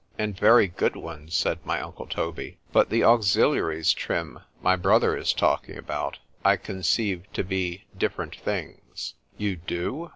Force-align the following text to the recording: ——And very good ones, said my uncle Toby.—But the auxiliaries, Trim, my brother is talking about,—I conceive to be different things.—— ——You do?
——And 0.17 0.35
very 0.35 0.67
good 0.67 0.95
ones, 0.95 1.35
said 1.35 1.63
my 1.63 1.79
uncle 1.79 2.07
Toby.—But 2.07 2.89
the 2.89 3.03
auxiliaries, 3.03 3.93
Trim, 3.93 4.39
my 4.59 4.75
brother 4.75 5.15
is 5.15 5.31
talking 5.31 5.77
about,—I 5.77 6.57
conceive 6.57 7.31
to 7.33 7.43
be 7.43 7.83
different 7.95 8.35
things.—— 8.35 9.13
——You 9.37 9.57
do? 9.57 10.09